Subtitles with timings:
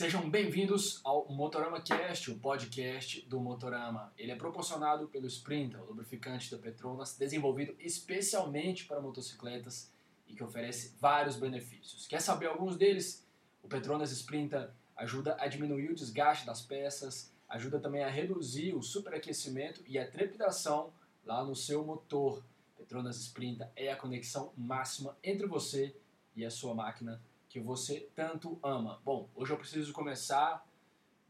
[0.00, 4.10] Sejam bem-vindos ao Motorama Cast, o podcast do Motorama.
[4.16, 9.92] Ele é proporcionado pelo Sprinter, o lubrificante da Petronas, desenvolvido especialmente para motocicletas
[10.26, 12.06] e que oferece vários benefícios.
[12.06, 13.28] Quer saber alguns deles?
[13.62, 18.82] O Petronas Sprinter ajuda a diminuir o desgaste das peças, ajuda também a reduzir o
[18.82, 20.94] superaquecimento e a trepidação
[21.26, 22.42] lá no seu motor.
[22.74, 25.94] Petronas Sprinter é a conexão máxima entre você
[26.34, 27.20] e a sua máquina
[27.50, 29.00] que você tanto ama.
[29.04, 30.64] Bom, hoje eu preciso começar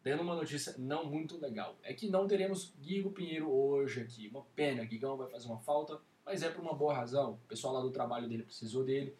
[0.04, 1.74] dando uma notícia não muito legal.
[1.82, 4.28] É que não teremos Guigo Pinheiro hoje aqui.
[4.28, 7.32] Uma pena, Guigão vai fazer uma falta, mas é por uma boa razão.
[7.32, 9.16] O pessoal lá do trabalho dele precisou dele.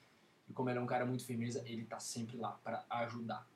[0.47, 3.49] E como ele é um cara muito firmeza, ele tá sempre lá para ajudar.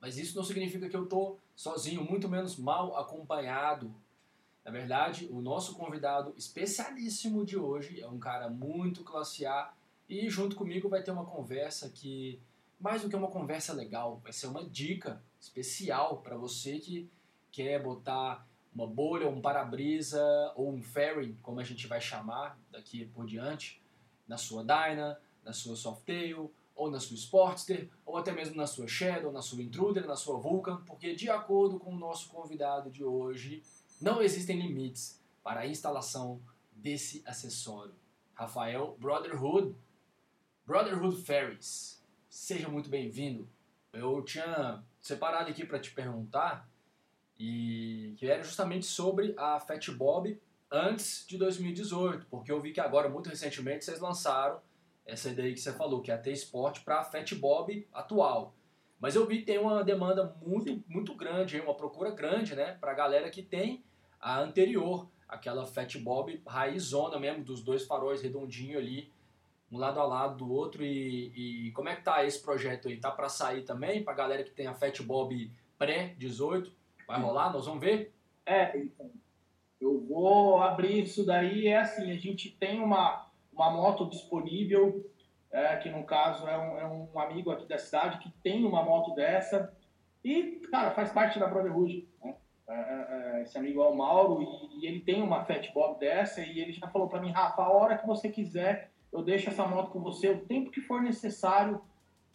[0.00, 3.94] Mas isso não significa que eu tô sozinho, muito menos mal acompanhado.
[4.64, 9.72] Na verdade, o nosso convidado especialíssimo de hoje é um cara muito classe A
[10.08, 12.40] e junto comigo vai ter uma conversa que
[12.84, 17.10] mais do que uma conversa legal, vai ser uma dica especial para você que
[17.50, 20.22] quer botar uma bolha, um para-brisa
[20.54, 23.82] ou um fairing, como a gente vai chamar daqui por diante,
[24.28, 28.86] na sua Dyna, na sua Softail, ou na sua Sportster, ou até mesmo na sua
[28.86, 33.02] Shadow, na sua Intruder, na sua Vulcan, porque de acordo com o nosso convidado de
[33.02, 33.62] hoje,
[33.98, 36.38] não existem limites para a instalação
[36.70, 37.94] desse acessório.
[38.34, 39.74] Rafael Brotherhood,
[40.66, 42.03] Brotherhood Ferries.
[42.34, 43.48] Seja muito bem-vindo.
[43.92, 46.68] Eu tinha separado aqui para te perguntar
[47.38, 50.36] e que era justamente sobre a Fat Bob
[50.68, 54.60] antes de 2018, porque eu vi que agora muito recentemente vocês lançaram
[55.06, 58.52] essa ideia que você falou, que é a T-Sport para a Fat Bob atual.
[58.98, 62.90] Mas eu vi que tem uma demanda muito, muito grande, uma procura grande, né, para
[62.90, 63.84] a galera que tem
[64.20, 69.13] a anterior, aquela Fat Bob raizona mesmo, dos dois faróis redondinho ali,
[69.74, 72.96] um lado a lado do outro e, e como é que tá esse projeto aí?
[72.96, 76.70] Tá para sair também pra galera que tem a Fat Bob pré-18?
[77.08, 77.52] Vai rolar?
[77.52, 78.14] Nós vamos ver?
[78.46, 79.10] É, então,
[79.80, 85.10] eu vou abrir isso daí, é assim, a gente tem uma, uma moto disponível,
[85.50, 88.82] é, que no caso é um, é um amigo aqui da cidade que tem uma
[88.82, 89.74] moto dessa
[90.24, 92.36] e, cara, faz parte da Brotherhood, né?
[92.66, 95.98] É, é, é esse amigo é o Mauro e, e, ele tem uma Fat Bob
[95.98, 99.48] dessa e ele já falou para mim, Rafa, a hora que você quiser eu deixo
[99.48, 101.80] essa moto com você o tempo que for necessário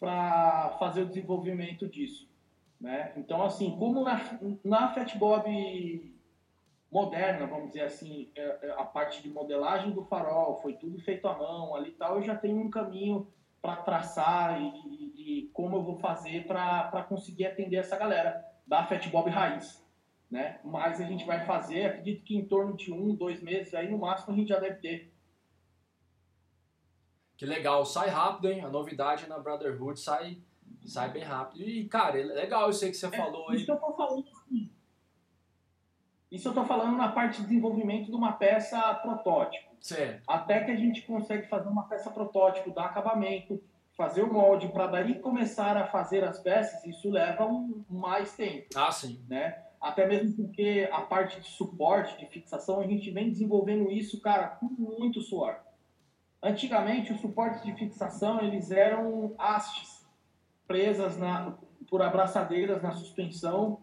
[0.00, 2.26] para fazer o desenvolvimento disso.
[2.80, 3.12] Né?
[3.18, 4.18] Então, assim, como na,
[4.64, 6.10] na Fat Bob
[6.90, 11.28] moderna, vamos dizer assim, é, é, a parte de modelagem do farol foi tudo feito
[11.28, 13.28] à mão ali tal, eu já tenho um caminho
[13.60, 18.86] para traçar e, e, e, como eu vou fazer para conseguir atender essa galera da
[18.86, 19.86] Fat Bob raiz.
[20.30, 20.58] Né?
[20.64, 23.98] Mas a gente vai fazer, acredito que em torno de um, dois meses, aí no
[23.98, 25.09] máximo a gente já deve ter
[27.40, 28.60] que legal, sai rápido, hein?
[28.60, 30.36] A novidade na Brotherhood sai,
[30.84, 31.62] sai bem rápido.
[31.62, 33.56] E, cara, é legal isso aí que você é, falou aí.
[33.56, 34.70] Isso eu tô falando assim.
[36.30, 39.74] Isso eu tô falando na parte de desenvolvimento de uma peça protótipo.
[39.80, 40.22] Certo.
[40.28, 43.58] Até que a gente consegue fazer uma peça protótipo, dar acabamento,
[43.96, 48.66] fazer o molde para daí começar a fazer as peças, isso leva um, mais tempo.
[48.76, 49.24] Ah, sim.
[49.26, 49.64] Né?
[49.80, 54.46] Até mesmo porque a parte de suporte, de fixação, a gente vem desenvolvendo isso, cara,
[54.46, 55.69] com muito suor.
[56.42, 60.08] Antigamente, os suportes de fixação eles eram hastes
[60.66, 61.58] presas na,
[61.88, 63.82] por abraçadeiras na suspensão.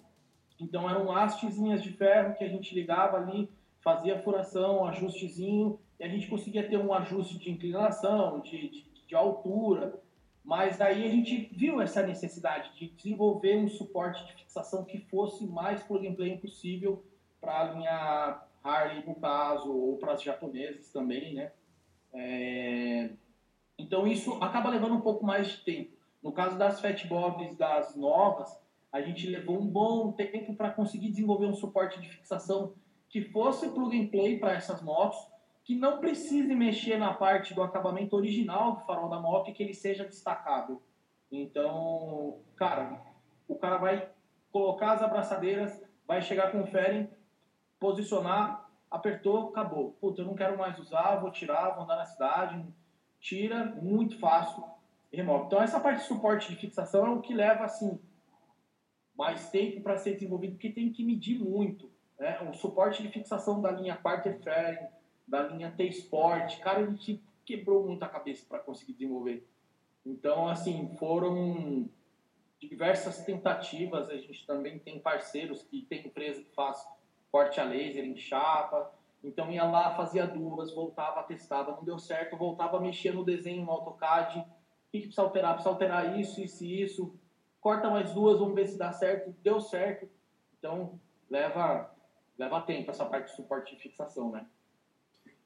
[0.59, 3.49] Então, eram hastezinhas de ferro que a gente ligava ali,
[3.81, 9.15] fazia furação, ajustezinho, e a gente conseguia ter um ajuste de inclinação, de, de, de
[9.15, 10.01] altura.
[10.43, 15.45] Mas daí a gente viu essa necessidade de desenvolver um suporte de fixação que fosse
[15.45, 17.03] mais plug and play possível
[17.39, 21.51] para a linha Harley, no caso, ou para as japonesas também, né?
[22.13, 23.09] É...
[23.77, 25.97] Então isso acaba levando um pouco mais de tempo.
[26.21, 28.59] No caso das Fat Bobs das novas,
[28.91, 32.73] a gente levou um bom tempo para conseguir desenvolver um suporte de fixação
[33.09, 35.17] que fosse plug and play para essas motos,
[35.63, 39.61] que não precise mexer na parte do acabamento original do farol da moto e que
[39.61, 40.81] ele seja destacável.
[41.31, 43.01] Então, cara,
[43.47, 44.09] o cara vai
[44.51, 47.09] colocar as abraçadeiras, vai chegar com o fairing,
[47.79, 49.91] posicionar, apertou, acabou.
[49.99, 52.65] Puta, eu não quero mais usar, vou tirar, vou andar na cidade.
[53.19, 54.63] Tira, muito fácil,
[55.11, 55.45] remove.
[55.45, 57.99] Então, essa parte de suporte de fixação é o que leva, assim,
[59.17, 61.91] mais tempo para ser desenvolvido, porque tem que medir muito.
[62.19, 62.39] Né?
[62.49, 64.87] O suporte de fixação da linha Quarter Fairing,
[65.27, 69.47] da linha T-Sport, cara, a gente quebrou muito a cabeça para conseguir desenvolver.
[70.05, 71.89] Então, assim, foram
[72.59, 74.09] diversas tentativas.
[74.09, 76.87] A gente também tem parceiros que tem empresa que faz
[77.31, 78.91] corte a laser em chapa.
[79.23, 83.65] Então ia lá, fazia duas, voltava, testava, não deu certo, voltava a mexer no desenho
[83.65, 84.39] no AutoCAD.
[84.39, 84.43] O
[84.91, 85.53] que, que precisa alterar?
[85.53, 87.19] Precisa alterar isso, isso e isso.
[87.59, 89.35] corta mais duas, vamos ver se dá certo.
[89.43, 90.09] Deu certo.
[90.57, 91.93] Então, leva,
[92.37, 94.45] leva tempo essa parte de suporte de fixação, né?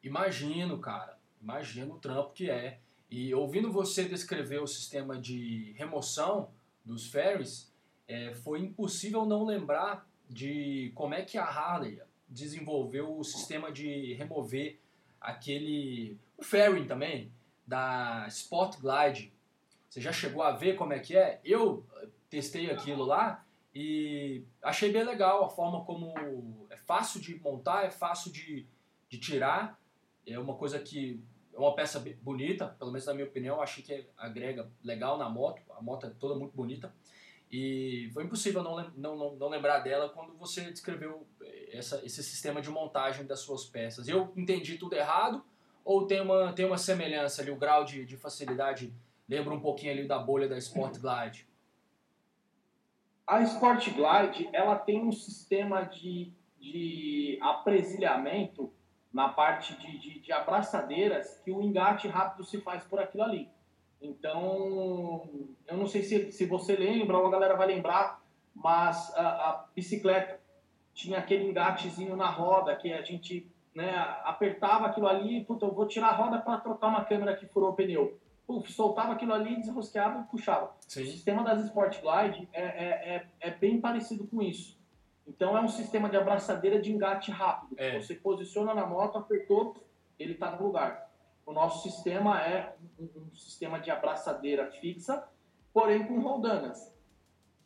[0.04, 1.18] Imagino, cara.
[1.42, 2.80] Imagino o trampo que é.
[3.10, 6.52] E ouvindo você descrever o sistema de remoção
[6.86, 7.74] dos ferries,
[8.08, 14.14] é, foi impossível não lembrar de como é que a Harley desenvolveu o sistema de
[14.14, 14.80] remover
[15.20, 16.18] aquele.
[16.38, 17.32] o fairing também,
[17.68, 19.34] da Sport Glide.
[19.90, 21.42] Você já chegou a ver como é que é?
[21.44, 21.86] Eu
[22.30, 23.46] testei aquilo lá
[23.76, 28.66] e achei bem legal a forma como é fácil de montar, é fácil de,
[29.10, 29.78] de tirar.
[30.26, 31.22] É uma coisa que
[31.54, 35.62] é uma peça bonita, pelo menos na minha opinião, achei que agrega legal na moto.
[35.72, 36.94] A moto é toda muito bonita.
[37.52, 42.62] E foi impossível não, não, não, lembrar dela quando você descreveu eh, essa, esse sistema
[42.62, 44.08] de montagem das suas peças.
[44.08, 45.44] Eu entendi tudo errado
[45.84, 48.94] ou tem uma, tem uma semelhança ali, o grau de, de facilidade
[49.28, 51.46] lembra um pouquinho ali da bolha da Sport Glide?
[53.28, 58.72] A Sport Glide ela tem um sistema de, de apresilhamento
[59.12, 63.50] na parte de, de, de abraçadeiras que o engate rápido se faz por aquilo ali.
[64.02, 65.30] Então,
[65.68, 68.22] eu não sei se, se você lembra ou a galera vai lembrar,
[68.54, 70.40] mas a, a bicicleta
[70.94, 75.88] tinha aquele engatezinho na roda que a gente né, apertava aquilo ali, puta, eu vou
[75.88, 78.20] tirar a roda para trocar uma câmera que furou o pneu.
[78.46, 80.74] Puf, soltava aquilo ali, desrosqueava e puxava.
[80.88, 81.04] Sim.
[81.04, 84.78] O sistema das Sport Glide é, é, é, é, bem parecido com isso.
[85.28, 87.76] Então é um sistema de abraçadeira de engate rápido.
[87.78, 88.00] É.
[88.00, 89.76] Você posiciona na moto, apertou,
[90.20, 91.11] ele está no lugar.
[91.46, 95.28] O nosso sistema é um, um, sistema de abraçadeira fixa,
[95.74, 96.94] porém com roldanas.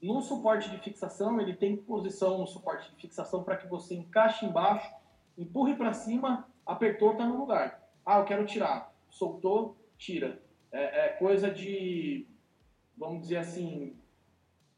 [0.01, 4.45] No suporte de fixação, ele tem posição no suporte de fixação para que você encaixe
[4.45, 4.93] embaixo,
[5.37, 7.83] empurre para cima, apertou, está no lugar.
[8.05, 8.93] Ah, eu quero tirar.
[9.09, 10.41] Soltou, tira.
[10.71, 12.27] É, é coisa de,
[12.97, 13.97] vamos dizer assim,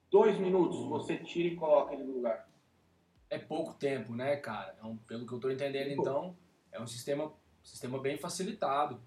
[0.10, 2.48] dois minutos você tira e coloca ele no lugar.
[3.30, 4.74] É pouco tempo, né, cara?
[4.78, 6.36] Então, pelo que eu estou entendendo, então,
[6.72, 7.34] é um sistema
[7.68, 9.02] Sistema bem facilitado.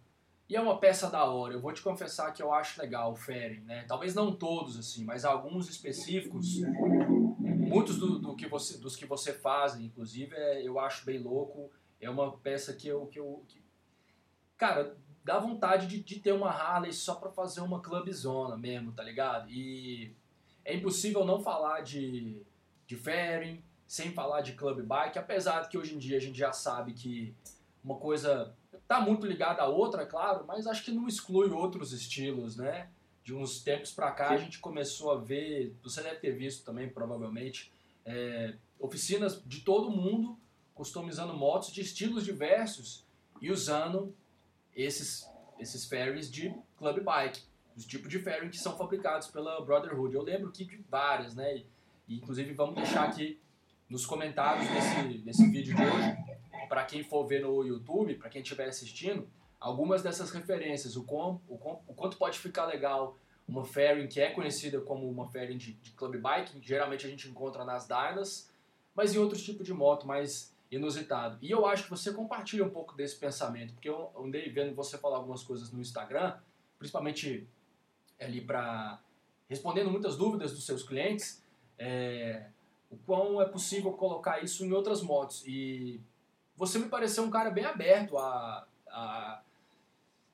[0.47, 1.55] E é uma peça da hora.
[1.55, 3.85] Eu vou te confessar que eu acho legal o Feren, né?
[3.89, 6.61] Talvez não todos, assim, mas alguns específicos.
[7.39, 11.71] Muitos do, do que você, dos que você faz, inclusive, é, eu acho bem louco.
[11.99, 13.07] É uma peça que eu.
[13.07, 13.63] Que eu que...
[14.59, 19.03] Cara, dá vontade de, de ter uma Harley só pra fazer uma clubzona mesmo, tá
[19.03, 19.49] ligado?
[19.51, 20.15] E
[20.67, 22.43] é impossível não falar de,
[22.87, 26.39] de Feren sem falar de club bike, apesar de que hoje em dia a gente
[26.39, 27.35] já sabe que
[27.83, 28.55] uma coisa
[28.87, 32.91] tá muito ligada à outra, claro, mas acho que não exclui outros estilos, né?
[33.23, 34.35] De uns tempos para cá Sim.
[34.35, 37.73] a gente começou a ver, você deve ter visto também provavelmente,
[38.05, 40.37] é, oficinas de todo mundo
[40.75, 43.05] customizando motos de estilos diversos
[43.41, 44.15] e usando
[44.75, 45.29] esses
[45.59, 47.43] esses ferries de club bike,
[47.77, 50.15] os tipos de ferry que são fabricados pela Brotherhood.
[50.15, 51.59] Eu lembro que de várias, né?
[52.09, 53.39] E, inclusive vamos deixar aqui
[53.89, 56.30] nos comentários desse, desse vídeo de hoje
[56.71, 59.29] para quem for ver no YouTube, para quem estiver assistindo,
[59.59, 64.81] algumas dessas referências, o, o, o, quanto pode ficar legal uma fairing que é conhecida
[64.81, 68.53] como uma fairing de, de club bike, geralmente a gente encontra nas Dynas,
[68.95, 71.39] mas em outros tipos de moto mais inusitado.
[71.43, 74.97] E eu acho que você compartilha um pouco desse pensamento, porque eu andei vendo você
[74.97, 76.39] falar algumas coisas no Instagram,
[76.79, 77.49] principalmente
[78.21, 79.03] ali para
[79.49, 81.43] respondendo muitas dúvidas dos seus clientes,
[81.77, 82.47] é,
[82.89, 85.45] o quão é possível colocar isso em outras motos.
[85.45, 86.01] E
[86.61, 89.43] você me pareceu um cara bem aberto a, a,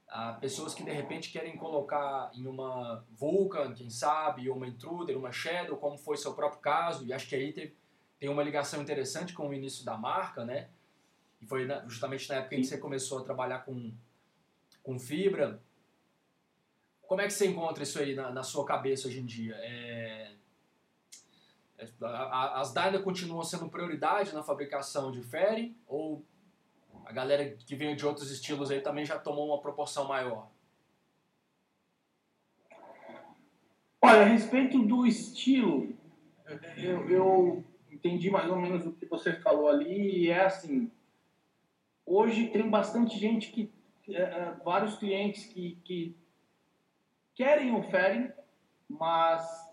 [0.08, 5.16] a pessoas que de repente querem colocar em uma Vulcan, quem sabe, ou uma Intruder,
[5.16, 7.76] uma Shadow, como foi seu próprio caso, e acho que aí teve,
[8.18, 10.68] tem uma ligação interessante com o início da marca, né?
[11.40, 13.92] E foi justamente na época em que você começou a trabalhar com,
[14.82, 15.62] com fibra.
[17.06, 19.54] Como é que você encontra isso aí na, na sua cabeça hoje em dia?
[19.60, 20.32] É,
[21.78, 26.24] as Dyna continuam sendo prioridade na fabricação de Ferry ou
[27.04, 30.50] a galera que vem de outros estilos aí também já tomou uma proporção maior?
[34.02, 35.94] Olha, a respeito do estilo,
[36.76, 40.90] eu, eu entendi mais ou menos o que você falou ali e é assim,
[42.04, 43.70] hoje tem bastante gente que,
[44.08, 46.16] é, é vários clientes que, que
[47.34, 48.32] querem o Ferry,
[48.88, 49.65] mas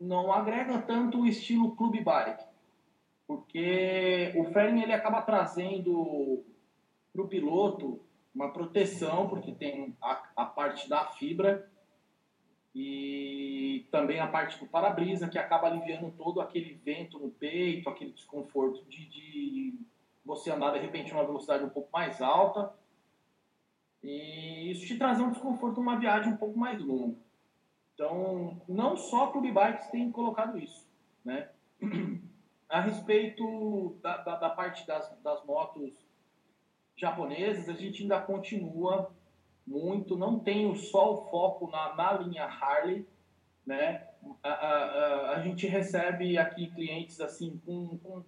[0.00, 2.44] não agrega tanto o estilo clube bike,
[3.26, 6.44] porque o fairing ele acaba trazendo
[7.12, 8.00] para o piloto
[8.34, 11.70] uma proteção, porque tem a, a parte da fibra
[12.74, 18.10] e também a parte do para-brisa, que acaba aliviando todo aquele vento no peito, aquele
[18.10, 19.78] desconforto de, de
[20.24, 22.74] você andar de repente uma velocidade um pouco mais alta.
[24.02, 27.16] E isso te traz um desconforto numa viagem um pouco mais longa.
[27.94, 30.86] Então, não só Clube Bikes tem colocado isso,
[31.24, 31.48] né?
[32.68, 35.92] A respeito da, da, da parte das, das motos
[36.96, 39.12] japonesas, a gente ainda continua
[39.66, 43.06] muito, não tem só o foco na, na linha Harley,
[43.64, 44.08] né?
[44.42, 48.24] A, a, a, gente recebe aqui clientes assim com, com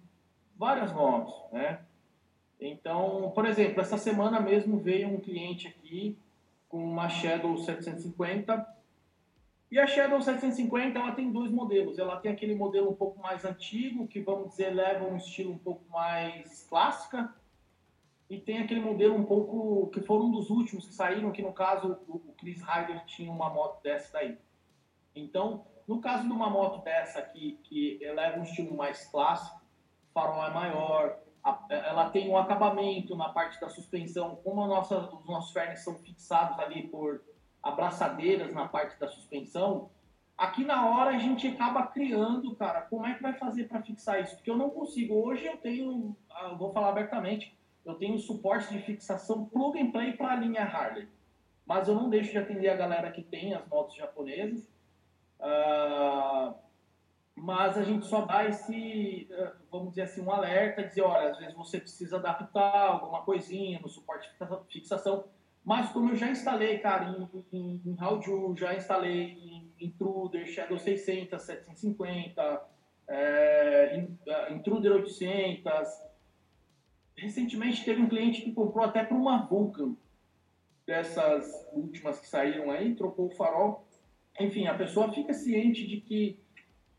[0.55, 1.81] várias motos, né?
[2.59, 6.17] Então, por exemplo, essa semana mesmo veio um cliente aqui
[6.69, 8.76] com uma Shadow 750
[9.69, 11.99] e a Shadow 750 ela tem dois modelos.
[11.99, 15.57] Ela tem aquele modelo um pouco mais antigo, que vamos dizer leva um estilo um
[15.57, 17.33] pouco mais clássica,
[18.29, 21.53] e tem aquele modelo um pouco que foram um dos últimos que saíram, que no
[21.53, 24.37] caso o Chris Ryder tinha uma moto dessa daí.
[25.15, 30.13] Então, no caso de uma moto dessa aqui, que leva um estilo mais clássico, o
[30.13, 31.19] farol é maior,
[31.69, 35.95] ela tem um acabamento na parte da suspensão, como a nossa, os nossos fernes são
[35.95, 37.21] fixados ali por
[37.67, 39.89] abraçadeiras na parte da suspensão,
[40.37, 44.21] aqui na hora a gente acaba criando, cara, como é que vai fazer para fixar
[44.21, 44.35] isso?
[44.35, 45.15] Porque eu não consigo.
[45.15, 50.13] Hoje eu tenho, ah, vou falar abertamente, eu tenho suporte de fixação plug and play
[50.13, 51.07] para a linha Harley.
[51.65, 54.69] Mas eu não deixo de atender a galera que tem as motos japonesas.
[55.39, 56.55] Uh,
[57.35, 61.37] mas a gente só dá esse, ah, vamos dizer assim, um alerta, dizer, olha, às
[61.37, 65.25] vezes você precisa adaptar alguma coisinha no suporte de fixação,
[65.67, 71.41] mas como eu já instalei, cara, em, em, em já instalei em Intruder, Shadow 600,
[71.41, 72.61] 750,
[73.05, 75.61] é, uh, Intruder 800.
[77.17, 79.97] Recentemente teve um cliente que comprou até para uma Vulcan,
[80.85, 83.85] dessas últimas que saíram aí, trocou o farol.
[84.39, 86.39] Enfim, a pessoa fica ciente de que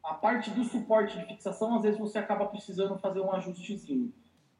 [0.04, 4.12] a parte do suporte de fixação, às vezes você acaba precisando fazer um ajustezinho.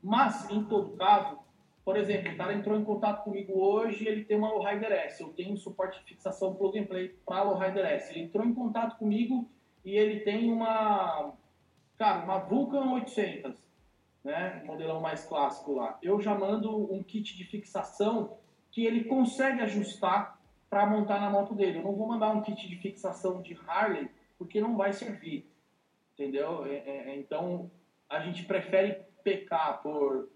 [0.02, 1.46] Mas, em todo caso,
[1.88, 5.22] por exemplo, o cara entrou em contato comigo hoje ele tem uma Lowrider S.
[5.22, 8.12] Eu tenho suporte de fixação plug and play para Lowrider S.
[8.12, 9.48] Ele entrou em contato comigo
[9.82, 11.32] e ele tem uma,
[11.96, 13.58] cara, uma Vulcan 800,
[14.22, 14.62] né?
[14.66, 15.98] Modelão mais clássico lá.
[16.02, 18.36] Eu já mando um kit de fixação
[18.70, 21.78] que ele consegue ajustar para montar na moto dele.
[21.78, 25.50] Eu não vou mandar um kit de fixação de Harley porque não vai servir,
[26.12, 26.66] entendeu?
[26.66, 27.70] É, é, então
[28.10, 30.28] a gente prefere pecar por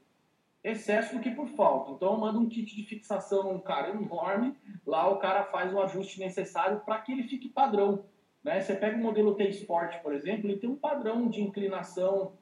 [0.62, 1.92] excesso do que por falta.
[1.92, 5.80] Então eu mando um kit de fixação, um cara enorme, lá o cara faz o
[5.80, 8.04] ajuste necessário para que ele fique padrão.
[8.42, 8.60] Né?
[8.60, 12.32] Você pega o modelo T-Sport, por exemplo, ele tem um padrão de inclinação,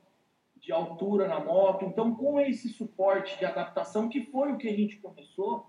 [0.57, 1.85] de altura na moto.
[1.85, 5.67] Então, com esse suporte de adaptação, que foi o que a gente começou,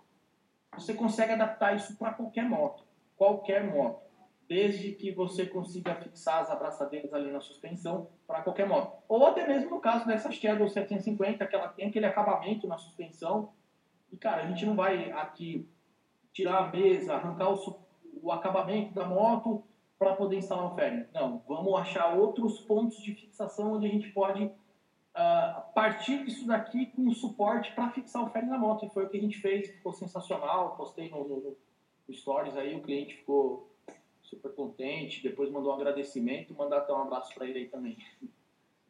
[0.73, 2.83] você consegue adaptar isso para qualquer moto.
[3.15, 4.10] Qualquer moto
[4.51, 9.01] desde que você consiga fixar as abraçadeiras ali na suspensão para qualquer moto.
[9.07, 13.53] Ou até mesmo no caso dessa Shadow 750, que ela tem aquele acabamento na suspensão.
[14.11, 15.69] E, cara, a gente não vai aqui
[16.33, 17.79] tirar a mesa, arrancar o,
[18.21, 19.63] o acabamento da moto
[19.97, 21.05] para poder instalar o fairing.
[21.13, 26.87] Não, vamos achar outros pontos de fixação onde a gente pode uh, partir disso daqui
[26.87, 28.85] com suporte para fixar o fairing na moto.
[28.85, 30.75] E foi o que a gente fez, ficou sensacional.
[30.75, 31.57] Postei no, no,
[32.05, 33.70] no Stories aí, o cliente ficou
[34.31, 35.21] super contente.
[35.21, 37.97] Depois mandou um agradecimento, mandar até um abraço para ele aí também.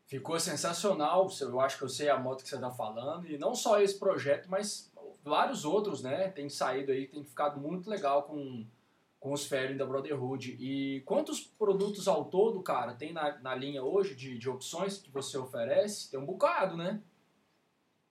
[0.05, 3.55] Ficou sensacional, eu acho que eu sei a moto que você está falando, e não
[3.55, 4.91] só esse projeto, mas
[5.23, 6.27] vários outros, né?
[6.29, 8.65] Tem saído aí, tem ficado muito legal com,
[9.19, 10.57] com os fairing da Brotherhood.
[10.59, 15.09] E quantos produtos ao todo, cara, tem na, na linha hoje de, de opções que
[15.09, 16.11] você oferece?
[16.11, 17.01] Tem um bocado, né?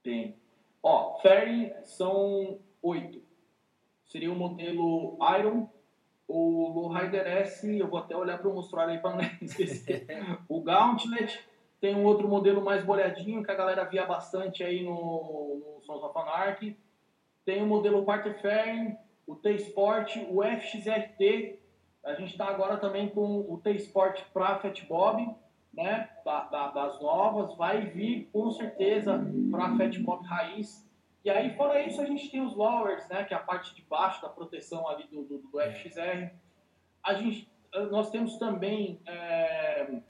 [0.03, 0.37] Tem.
[0.83, 3.23] Ó, fairing são oito.
[4.07, 5.69] Seria o modelo Iron,
[6.31, 10.07] o Lowrider S, eu vou até olhar para mostrar aí para não esquecer.
[10.49, 11.45] o Gauntlet
[11.81, 16.03] tem um outro modelo mais bolhadinho que a galera via bastante aí no, no Sons
[16.03, 16.77] of Anarchy.
[17.45, 18.97] Tem o modelo Quarterfern,
[19.27, 21.59] o T-Sport, o FXRT.
[22.05, 25.35] A gente está agora também com o T-Sport para Fat Bob,
[25.73, 27.57] né, da, da, das novas.
[27.57, 29.21] Vai vir com certeza
[29.51, 30.89] para Fat Bob Raiz
[31.23, 33.83] e aí, fora isso, a gente tem os lowers, né, que é a parte de
[33.83, 35.73] baixo da proteção ali do, do, do é.
[35.75, 36.35] FXR.
[37.03, 40.01] A gente, eh, nós temos também é,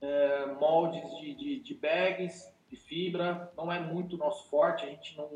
[0.00, 3.52] é, moldes de, de, de, bags, de fibra.
[3.56, 5.30] Não é muito nosso forte, a gente não,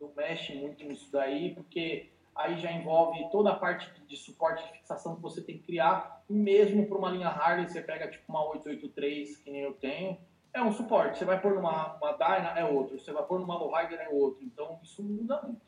[0.00, 4.72] não mexe muito nisso daí, porque aí já envolve toda a parte de suporte de
[4.78, 6.24] fixação que você tem que criar.
[6.30, 10.16] E mesmo para uma linha Harley, você pega tipo uma 883, que nem eu tenho,
[10.54, 11.18] é um suporte.
[11.18, 12.98] Você vai pôr numa uma Dyna, é outro.
[12.98, 14.44] Você vai pôr numa Lowrider, é outro.
[14.44, 15.60] Então, isso muda muito.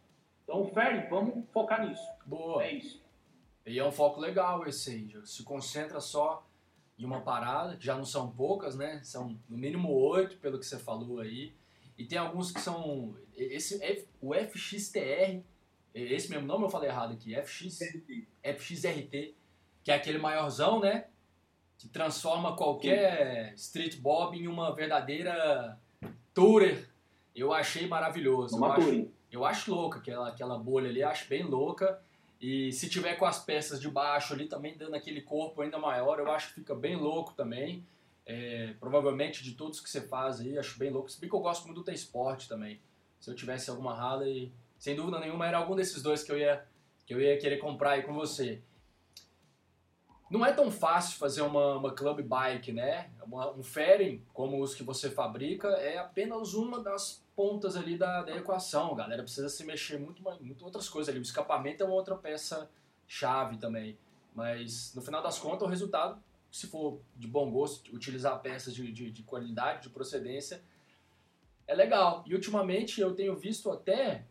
[0.43, 2.07] Então, Ferry, vamos focar nisso.
[2.27, 2.63] Boa.
[2.63, 3.03] É isso.
[3.67, 5.27] E é um foco legal esse aí.
[5.27, 6.47] Se concentra só
[6.99, 9.01] em uma parada, que já não são poucas, né?
[9.03, 11.55] São no mínimo oito, pelo que você falou aí.
[11.97, 13.17] E tem alguns que são...
[13.35, 13.81] Esse,
[14.21, 15.43] o FXTR,
[15.95, 17.79] esse mesmo nome eu falei errado aqui, FX,
[18.43, 19.35] FXRT,
[19.83, 21.07] que é aquele maiorzão, né?
[21.85, 23.55] Que transforma qualquer Sim.
[23.57, 25.79] street bob em uma verdadeira
[26.33, 26.89] tourer.
[27.37, 28.57] Eu achei maravilhoso.
[28.57, 32.01] Uma eu, acho, eu acho louca aquela, aquela bolha ali, acho bem louca.
[32.41, 36.19] E se tiver com as peças de baixo ali também dando aquele corpo ainda maior,
[36.19, 37.87] eu acho que fica bem louco também.
[38.25, 41.11] É, provavelmente de todos que você faz aí, acho bem louco.
[41.11, 42.81] Se bem que eu gosto muito do T-Sport também.
[43.21, 46.65] Se eu tivesse alguma Harley, sem dúvida nenhuma, era algum desses dois que eu ia,
[47.05, 48.63] que eu ia querer comprar aí com você.
[50.31, 53.11] Não é tão fácil fazer uma, uma club bike, né?
[53.27, 58.23] Uma, um fairing, como os que você fabrica, é apenas uma das pontas ali da,
[58.23, 58.93] da equação.
[58.93, 61.19] A galera precisa se mexer muito, muito outras coisas ali.
[61.19, 62.69] O escapamento é uma outra peça
[63.07, 63.99] chave também.
[64.35, 68.91] Mas no final das contas, o resultado, se for de bom gosto, utilizar peças de,
[68.91, 70.63] de, de qualidade, de procedência,
[71.67, 72.25] é legal.
[72.27, 74.25] E ultimamente eu tenho visto até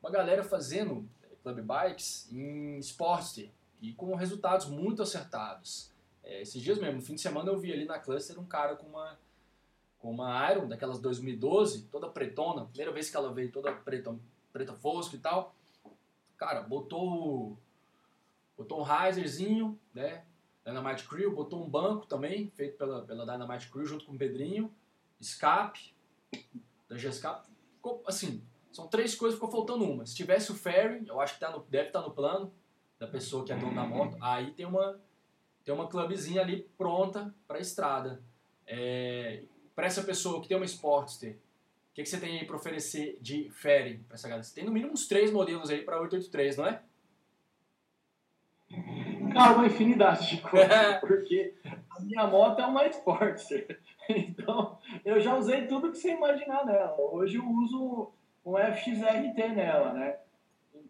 [0.00, 1.08] uma galera fazendo
[1.42, 5.92] club bikes em Sportster e com resultados muito acertados.
[6.22, 8.76] É, esses dias mesmo, no fim de semana eu vi ali na Cluster um cara
[8.76, 9.18] com uma
[9.98, 14.14] com uma Iron daquelas 2012, toda pretona, primeira vez que ela veio toda preta,
[14.52, 15.54] preta fosco e tal.
[16.36, 17.58] Cara, botou
[18.56, 20.24] botou um riserzinho, né?
[20.64, 24.72] Dynamite Crew, botou um banco também, feito pela, pela Dynamite Crew junto com o Pedrinho,
[25.20, 25.94] escape,
[26.88, 27.48] da G-Escape.
[27.76, 28.42] Ficou, assim,
[28.72, 30.04] são três coisas, ficou faltando uma.
[30.04, 32.52] Se tivesse o ferry, eu acho que tá no, deve estar tá no plano
[32.98, 34.98] da pessoa que é dona da moto, aí tem uma,
[35.64, 38.22] tem uma clubzinha ali pronta para estrada.
[38.66, 42.56] É, para essa pessoa que tem uma Sportster, o que, que você tem aí para
[42.56, 44.42] oferecer de ferry para essa galera?
[44.42, 46.82] Você tem no mínimo uns três modelos aí para 883, não é?
[49.32, 53.80] Cara, uma infinidade de coisas, porque a minha moto é uma Sportster.
[54.08, 56.94] Então, eu já usei tudo que você imaginar nela.
[56.96, 58.12] Hoje eu uso
[58.44, 60.16] um FXRT nela, né?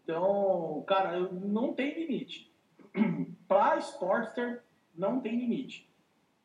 [0.07, 2.49] Então, cara, não tem limite.
[3.45, 4.63] Para Sportster,
[4.95, 5.91] não tem limite.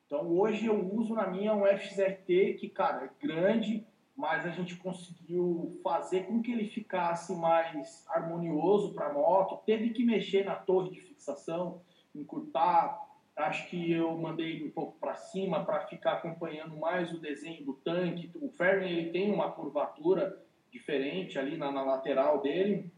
[0.04, 4.75] Então, hoje eu uso na minha um FXRT que, cara, é grande, mas a gente
[4.75, 9.64] conseguiu fazer com que ele ficasse mais harmonioso para a moto.
[9.64, 13.01] Teve que mexer na torre de fixação, encurtar,
[13.35, 17.72] Acho que eu mandei um pouco para cima para ficar acompanhando mais o desenho do
[17.72, 18.31] tanque.
[18.35, 20.38] O Fairing ele tem uma curvatura
[20.70, 22.92] diferente ali na, na lateral dele.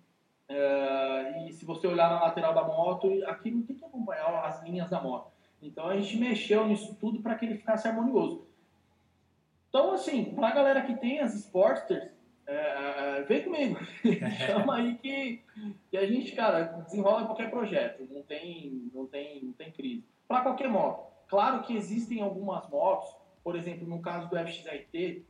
[0.49, 4.63] Uh, e se você olhar na lateral da moto, aqui não tem que acompanhar as
[4.63, 5.33] linhas da moto.
[5.63, 8.47] Então a gente mexeu nisso tudo para que ele ficasse harmonioso.
[9.69, 12.11] Então, assim, para a galera que tem as Sportsters,
[12.47, 13.79] é, vem comigo.
[14.47, 15.43] Chama aí que,
[15.91, 18.07] que a gente, cara, desenrola qualquer projeto.
[18.11, 21.13] Não tem, não tem, não tem crise para qualquer moto.
[21.29, 25.25] Claro que existem algumas motos, por exemplo, no caso do FXRT,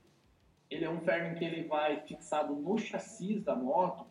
[0.70, 4.06] ele é um fairing que ele vai fixado no chassi da moto.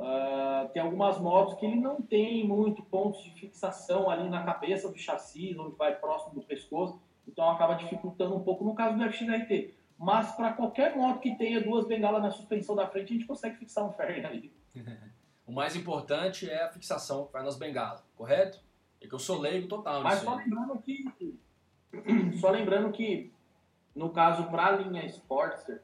[0.00, 4.90] Uh, tem algumas motos que ele não tem muito pontos de fixação ali na cabeça
[4.90, 9.04] do chassi, onde vai próximo do pescoço, então acaba dificultando um pouco no caso do
[9.04, 9.74] FXRT.
[9.98, 13.58] Mas para qualquer moto que tenha duas bengalas na suspensão da frente, a gente consegue
[13.58, 14.52] fixar um fairing ali.
[15.46, 18.58] o mais importante é a fixação que vai nas bengalas, correto?
[19.02, 20.02] É que eu sou leigo total.
[20.02, 21.04] Mas só lembrando que.
[22.40, 23.32] Só lembrando que,
[23.96, 25.82] no caso, para a linha Sportster,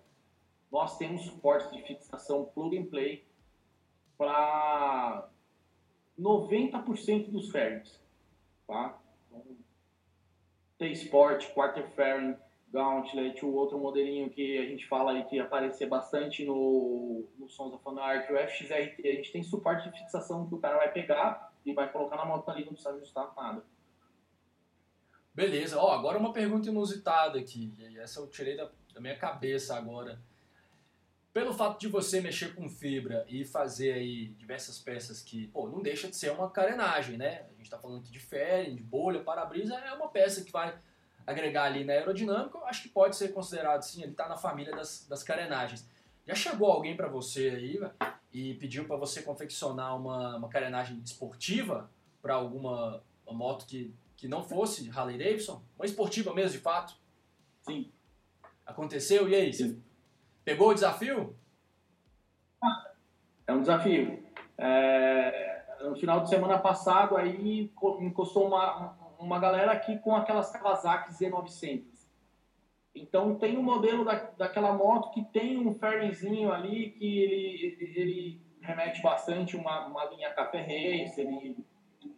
[0.70, 3.26] nós temos suporte de fixação plug and play
[4.16, 5.28] para
[6.18, 8.00] 90% dos fairings.
[8.66, 8.98] Tá?
[9.26, 9.44] Então,
[10.78, 12.36] T-Sport, Quarter Fairing,
[12.72, 17.72] Gauntlet, o outro modelinho que a gente fala aí que aparecer bastante no, no Sons
[17.72, 21.52] of Anarchy, o FXRT, a gente tem suporte de fixação que o cara vai pegar
[21.64, 23.64] e vai colocar na moto ali, não precisa ajustar nada.
[25.32, 30.18] Beleza, ó, agora uma pergunta inusitada aqui, essa eu tirei da, da minha cabeça agora.
[31.36, 35.82] Pelo fato de você mexer com fibra e fazer aí diversas peças que, pô, não
[35.82, 37.44] deixa de ser uma carenagem, né?
[37.52, 40.74] A gente tá falando aqui de fairing, de bolha, para-brisa, é uma peça que vai
[41.26, 44.74] agregar ali na aerodinâmica, eu acho que pode ser considerado sim, ele tá na família
[44.74, 45.86] das, das carenagens.
[46.26, 47.80] Já chegou alguém para você aí,
[48.32, 51.90] e pediu para você confeccionar uma, uma carenagem esportiva
[52.22, 55.62] para alguma moto que, que não fosse Harley Davidson?
[55.76, 56.96] Uma esportiva mesmo, de fato?
[57.60, 57.92] Sim.
[58.64, 59.28] Aconteceu?
[59.28, 59.52] E aí?
[59.52, 59.66] Sim.
[59.66, 59.85] Você
[60.46, 61.36] pegou o desafio?
[63.48, 64.24] É um desafio.
[64.56, 71.12] É, no final de semana passado, aí encostou uma, uma galera aqui com aquelas Kawasaki
[71.12, 71.84] Z900.
[72.94, 78.42] Então tem um modelo da, daquela moto que tem um fairingzinho ali que ele, ele
[78.60, 81.56] remete bastante uma, uma linha café racer e,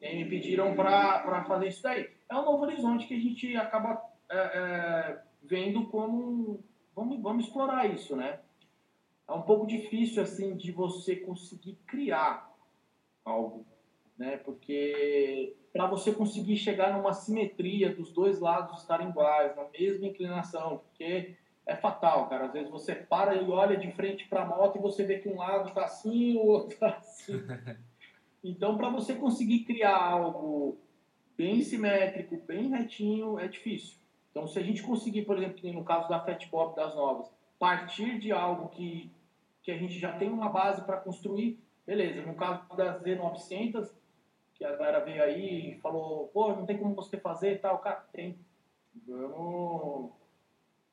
[0.02, 2.08] e me pediram para fazer isso daí.
[2.30, 6.62] É um novo horizonte que a gente acaba é, é, vendo como
[6.98, 8.40] vamos, vamos explorar isso, né?
[9.28, 12.52] É um pouco difícil assim de você conseguir criar
[13.24, 13.64] algo,
[14.18, 14.38] né?
[14.38, 20.78] Porque para você conseguir chegar numa simetria dos dois lados estarem iguais, na mesma inclinação,
[20.78, 22.46] porque é fatal, cara.
[22.46, 25.28] Às vezes você para e olha de frente para a moto e você vê que
[25.28, 27.34] um lado está assim e o outro está assim.
[28.42, 30.78] Então, para você conseguir criar algo
[31.36, 33.98] bem simétrico, bem retinho, é difícil.
[34.38, 38.20] Então, se a gente conseguir, por exemplo, no caso da Fat Bob das novas, partir
[38.20, 39.10] de algo que,
[39.64, 42.22] que a gente já tem uma base para construir, beleza.
[42.22, 43.92] No caso das Z900,
[44.54, 47.80] que a galera veio aí e falou, pô, não tem como você fazer e tal,
[47.80, 48.38] cara, tem.
[49.08, 50.12] Vamos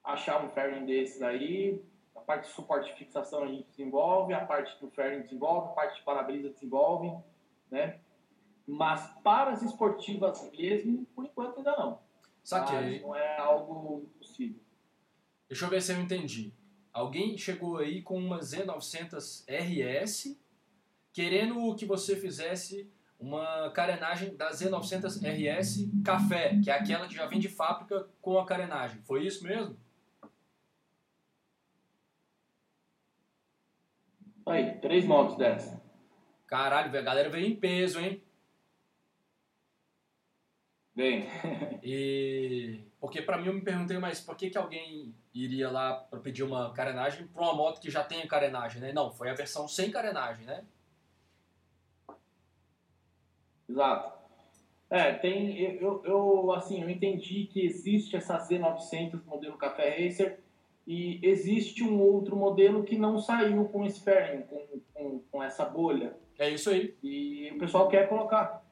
[0.03, 1.79] achar um fairing desses aí,
[2.15, 5.73] a parte de suporte de fixação a gente desenvolve, a parte do fairing desenvolve, a
[5.73, 7.15] parte de para-brisa desenvolve,
[7.69, 7.99] né?
[8.65, 12.04] Mas para as esportivas mesmo, por enquanto ainda não.
[12.45, 12.77] Saquei.
[12.77, 14.61] Mas não é algo impossível.
[15.49, 16.53] Deixa eu ver se eu entendi.
[16.93, 20.39] Alguém chegou aí com uma Z900 RS
[21.11, 27.25] querendo que você fizesse uma carenagem da Z900 RS café, que é aquela que já
[27.25, 29.01] vem de fábrica com a carenagem.
[29.01, 29.75] Foi isso mesmo?
[34.45, 35.81] Aí, três motos dessa.
[36.45, 38.21] Caralho, a galera veio em peso, hein?
[40.95, 41.27] Bem.
[41.83, 46.19] e porque para mim eu me perguntei, mas por que, que alguém iria lá para
[46.19, 48.93] pedir uma carenagem para uma moto que já tem carenagem, né?
[48.93, 50.63] Não, foi a versão sem carenagem, né?
[53.67, 54.15] Exato.
[54.89, 60.39] É, tem, eu, eu, assim, eu entendi que existe essa Z900 modelo Café Racer
[60.87, 65.65] e existe um outro modelo que não saiu com esse fairing, com, com, com essa
[65.65, 66.15] bolha.
[66.37, 66.95] É isso aí.
[67.03, 68.64] E o pessoal quer colocar.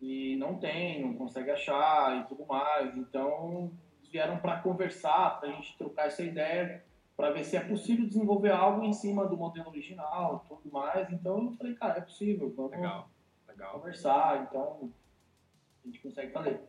[0.00, 2.96] E não tem, não consegue achar e tudo mais.
[2.96, 3.72] Então,
[4.10, 6.84] vieram para conversar, para a gente trocar essa ideia,
[7.16, 11.10] para ver se é possível desenvolver algo em cima do modelo original tudo mais.
[11.12, 12.52] Então, eu falei, cara, é possível.
[12.56, 13.08] Vamos Legal.
[13.48, 13.72] Legal.
[13.72, 14.46] conversar.
[14.48, 14.92] Então,
[15.82, 16.60] a gente consegue fazer.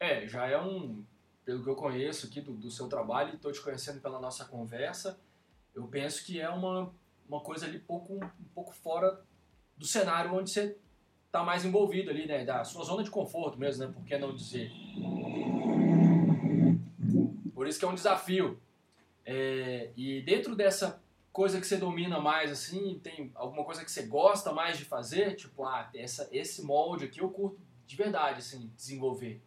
[0.00, 1.04] É, já é um.
[1.44, 4.44] Pelo que eu conheço aqui do, do seu trabalho e estou te conhecendo pela nossa
[4.44, 5.18] conversa,
[5.74, 6.92] eu penso que é uma,
[7.26, 9.22] uma coisa ali pouco, um pouco fora
[9.74, 10.76] do cenário onde você
[11.28, 12.44] está mais envolvido ali, né?
[12.44, 13.92] Da sua zona de conforto mesmo, né?
[13.92, 14.72] Por que não dizer?
[17.54, 18.60] Por isso que é um desafio.
[19.24, 24.06] É, e dentro dessa coisa que você domina mais, assim, tem alguma coisa que você
[24.06, 25.36] gosta mais de fazer?
[25.36, 29.42] Tipo, ah, essa, esse molde aqui eu curto de verdade, assim, desenvolver.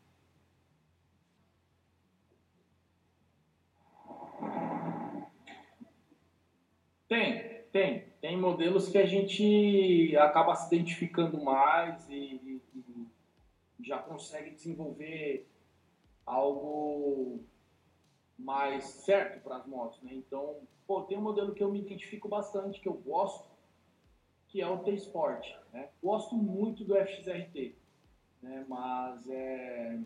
[7.08, 8.06] Tem, tem.
[8.22, 13.02] Tem modelos que a gente acaba se identificando mais e, e
[13.84, 15.48] já consegue desenvolver
[16.26, 17.40] algo
[18.38, 20.14] mais certo para as motos, né?
[20.14, 20.58] Então,
[20.88, 23.50] pô, tem um modelo que eu me identifico bastante, que eu gosto,
[24.48, 25.90] que é o T-Sport, né?
[26.02, 27.76] Gosto muito do FXRT,
[28.42, 28.66] né?
[28.68, 30.00] Mas é...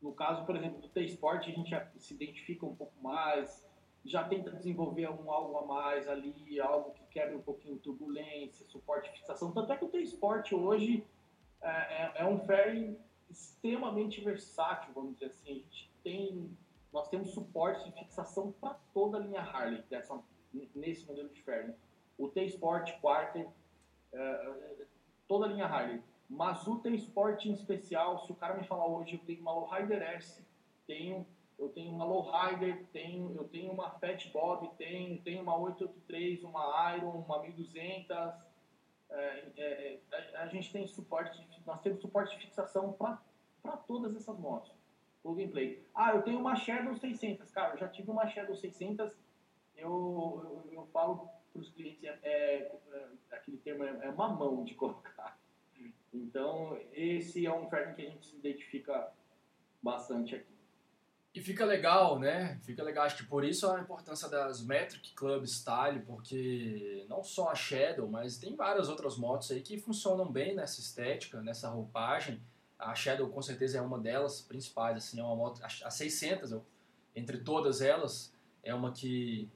[0.00, 3.68] no caso, por exemplo, do T-Sport, a gente se identifica um pouco mais,
[4.04, 9.10] já tenta desenvolver um algo a mais ali, algo que quebra um pouquinho turbulência, suporte
[9.10, 9.52] de fixação.
[9.52, 11.06] Tanto é que o T-Sport hoje
[11.60, 12.98] é, é, é um ferry
[13.30, 15.50] extremamente versátil, vamos dizer assim.
[15.50, 16.56] A gente tem
[16.92, 20.20] nós temos suporte de fixação para toda a linha Harley dessa,
[20.74, 21.74] nesse modelo de ferro.
[22.18, 24.86] O T-Sport, Quarter, uh,
[25.26, 26.02] toda a linha Harley.
[26.28, 30.02] Mas o T-Sport em especial, se o cara me falar hoje, eu tenho uma Lowrider
[30.02, 30.44] S,
[30.86, 31.26] tenho,
[31.58, 36.96] eu tenho uma Lowrider, tenho, eu tenho uma Fat Bob, tenho, tenho uma 883, uma
[36.96, 38.10] Iron, uma 1200,
[39.10, 40.00] é, é,
[40.34, 44.72] a, a, gente tem suporte, nós temos suporte de fixação para todas essas motos
[45.22, 45.82] plug and play.
[45.94, 47.50] Ah, eu tenho uma Shadow 600.
[47.50, 49.12] Cara, eu já tive uma Shadow 600.
[49.76, 54.28] Eu, eu, eu falo para os clientes, é, é, é, aquele termo é, é uma
[54.28, 55.38] mão de colocar.
[56.12, 59.12] Então, esse é um ferro que a gente se identifica
[59.82, 60.52] bastante aqui.
[61.34, 62.58] E fica legal, né?
[62.62, 63.04] Fica legal.
[63.04, 68.06] Acho que por isso a importância das Metric Club Style, porque não só a Shadow,
[68.06, 72.42] mas tem várias outras motos aí que funcionam bem nessa estética, nessa roupagem.
[72.78, 76.66] A Shadow com certeza é uma delas principais, assim, é uma moto, a 600, eu,
[77.16, 79.50] entre todas elas, é uma que,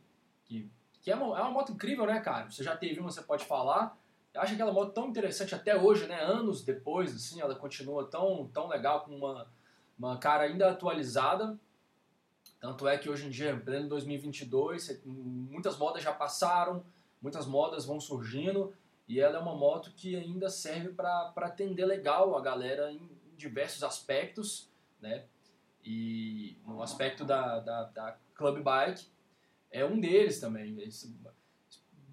[0.44, 0.70] que,
[1.02, 2.50] que é, uma, é uma moto incrível, né, cara?
[2.50, 3.98] Você já teve uma, você pode falar.
[4.32, 6.22] Eu acho aquela moto tão interessante até hoje, né?
[6.22, 9.46] Anos depois, assim, ela continua tão, tão legal, com uma,
[9.98, 11.58] uma cara ainda atualizada.
[12.66, 16.84] Tanto é que hoje em dia, pleno 2022, muitas modas já passaram,
[17.22, 18.74] muitas modas vão surgindo,
[19.06, 23.84] e ela é uma moto que ainda serve para atender legal a galera em, diversos
[23.84, 24.68] aspectos,
[25.00, 25.26] né?
[25.84, 29.06] E no aspecto da, da, da Club Bike
[29.70, 30.76] é um deles também.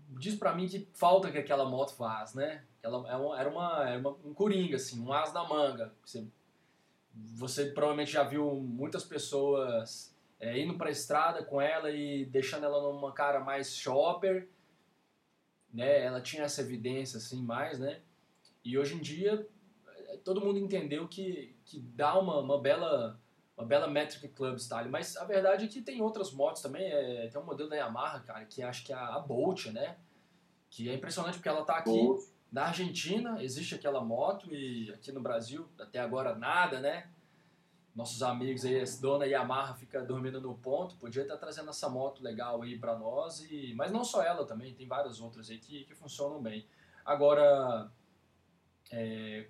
[0.09, 2.63] diz para mim que falta que aquela moto faz, né?
[2.83, 3.17] Ela era
[3.49, 5.91] uma, era uma, um coringa, assim, um as na manga.
[6.05, 6.27] Você,
[7.11, 10.12] você provavelmente já viu muitas pessoas
[10.43, 14.49] é, indo para a estrada com ela e deixando ela numa cara mais shopper,
[15.73, 16.03] né?
[16.03, 18.01] Ela tinha essa evidência, assim, mais, né?
[18.63, 19.47] E hoje em dia,
[20.25, 23.19] todo mundo entendeu que, que dá uma, uma bela
[23.56, 24.89] uma bela Metric Club Style.
[24.89, 26.91] Mas a verdade é que tem outras motos também.
[26.91, 29.95] É, tem um modelo da Yamaha, cara, que acho que é a, Bolt, né?
[30.69, 32.21] Que é impressionante porque ela tá aqui Bolt.
[32.51, 37.10] na Argentina, existe aquela moto e aqui no Brasil, até agora nada, né?
[37.95, 42.23] Nossos amigos aí, esse dona Yamaha fica dormindo no ponto, podia estar trazendo essa moto
[42.23, 45.84] legal aí para nós, e mas não só ela também, tem várias outras aí que,
[45.84, 46.65] que funcionam bem.
[47.06, 47.91] Agora,
[48.91, 49.45] é,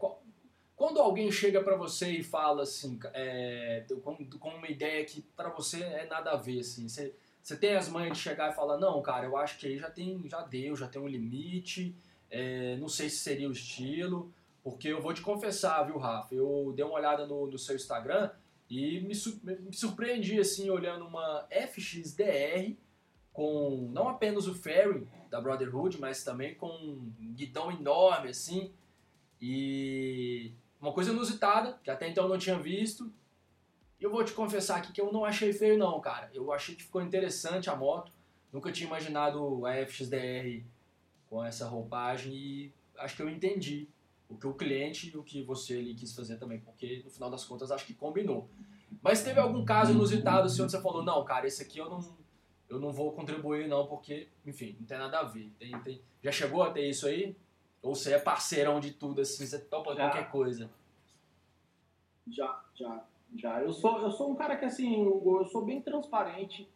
[0.76, 5.50] quando alguém chega para você e fala assim, é, com, com, uma ideia que para
[5.50, 8.78] você é nada a ver, assim, você, você tem as manhas de chegar e falar,
[8.78, 11.96] não, cara, eu acho que aí já tem, já deu, já tem um limite,
[12.30, 16.72] é, não sei se seria o estilo, porque eu vou te confessar, viu, Rafa, eu
[16.76, 18.32] dei uma olhada no, no seu Instagram
[18.70, 22.76] e me, me surpreendi, assim, olhando uma FXDR
[23.34, 28.72] com não apenas o Ferry da Brotherhood, mas também com um guidão enorme, assim,
[29.42, 33.12] e uma coisa inusitada, que até então eu não tinha visto.
[34.00, 36.30] E eu vou te confessar aqui que eu não achei feio não, cara.
[36.34, 38.12] Eu achei que ficou interessante a moto.
[38.52, 40.64] Nunca tinha imaginado a FXDR
[41.30, 43.88] com essa roupagem e acho que eu entendi
[44.34, 47.30] o que o cliente e o que você ali quis fazer também, porque no final
[47.30, 48.50] das contas acho que combinou.
[49.02, 52.00] Mas teve algum caso inusitado assim, onde você falou, não, cara, esse aqui eu não,
[52.70, 55.52] eu não vou contribuir não, porque, enfim, não tem nada a ver.
[55.60, 56.02] Tem, tem...
[56.22, 57.36] Já chegou a ter isso aí?
[57.82, 60.10] Ou você é parceirão de tudo, assim, você topa já.
[60.10, 60.70] qualquer coisa?
[62.28, 63.04] Já, já,
[63.36, 63.62] já.
[63.62, 66.70] Eu sou, eu sou um cara que, assim, eu sou bem transparente.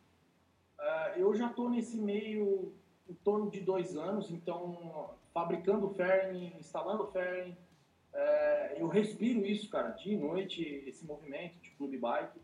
[0.77, 2.73] Uh, eu já estou nesse meio
[3.09, 9.89] em torno de dois anos, então, fabricando fairing, instalando fairing, uh, eu respiro isso, cara,
[9.89, 12.41] dia e noite, esse movimento de clube bike.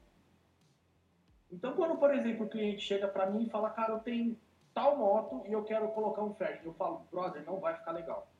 [1.51, 4.37] Então, quando, por exemplo, o cliente chega para mim e fala, cara, eu tenho
[4.73, 8.33] tal moto e eu quero colocar um fairing, eu falo, brother, não vai ficar legal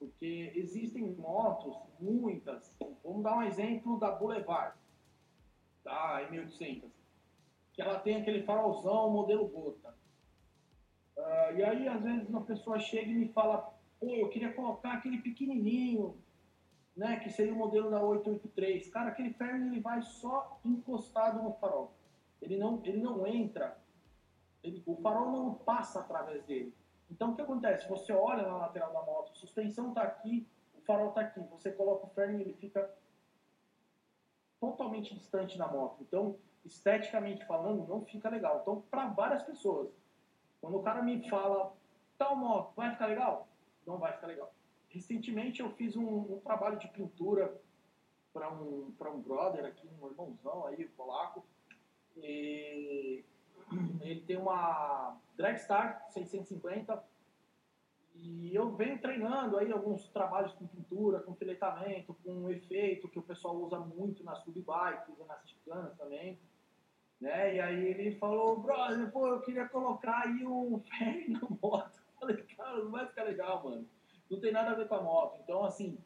[0.00, 2.74] porque existem motos, muitas.
[3.04, 4.74] Vamos dar um exemplo da Boulevard,
[5.84, 6.90] da M800,
[7.74, 9.94] que ela tem aquele farolzão modelo gota.
[11.20, 14.94] Uh, e aí, às vezes, uma pessoa chega e me fala: pô, eu queria colocar
[14.94, 16.16] aquele pequenininho,
[16.96, 18.88] né, que seria o modelo da 883.
[18.88, 21.92] Cara, aquele ferro ele vai só encostado no farol.
[22.40, 23.76] Ele não, ele não entra,
[24.64, 26.74] ele, o farol não passa através dele.
[27.10, 27.88] Então, o que acontece?
[27.88, 31.40] Você olha na lateral da moto, suspensão está aqui, o farol está aqui.
[31.50, 32.90] Você coloca o fairing, ele fica
[34.58, 36.02] totalmente distante da moto.
[36.02, 38.60] Então, esteticamente falando, não fica legal.
[38.62, 39.90] Então, para várias pessoas,
[40.60, 41.72] quando o cara me fala,
[42.18, 43.48] tal moto, vai ficar legal?
[43.86, 44.52] Não vai ficar legal.
[44.88, 47.60] Recentemente, eu fiz um, um trabalho de pintura
[48.32, 51.44] para um, um brother aqui, um irmãozão aí, polaco.
[52.16, 53.24] E
[54.00, 57.02] ele tem uma Dragstar 650
[58.14, 63.22] e eu venho treinando aí alguns trabalhos com pintura, com filetamento, com efeito que o
[63.22, 66.38] pessoal usa muito nas subbikes e nas chicanas também.
[67.20, 67.56] Né?
[67.56, 71.98] E aí ele falou, brother, pô, eu queria colocar aí um ferry na moto.
[71.98, 73.86] Eu falei, cara, não vai ficar legal, mano.
[74.30, 75.40] Não tem nada a ver com a moto.
[75.42, 75.98] Então, assim,